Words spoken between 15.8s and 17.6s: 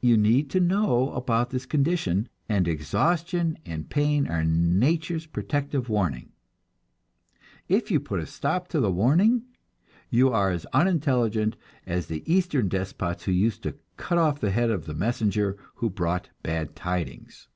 brought bad tidings.